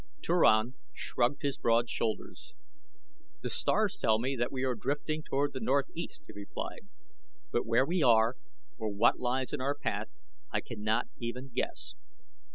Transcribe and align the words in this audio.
Turan 0.23 0.73
shrugged 0.95 1.43
his 1.43 1.59
broad 1.59 1.87
shoulders. 1.87 2.55
"The 3.41 3.51
stars 3.51 3.97
tell 3.97 4.17
me 4.17 4.35
that 4.35 4.51
we 4.51 4.63
are 4.63 4.73
drifting 4.73 5.21
toward 5.21 5.53
the 5.53 5.59
northeast," 5.59 6.23
he 6.25 6.33
replied, 6.33 6.87
"but 7.51 7.67
where 7.67 7.85
we 7.85 8.01
are, 8.01 8.35
or 8.79 8.89
what 8.89 9.19
lies 9.19 9.53
in 9.53 9.61
our 9.61 9.75
path 9.75 10.07
I 10.49 10.59
cannot 10.59 11.05
even 11.19 11.49
guess. 11.53 11.93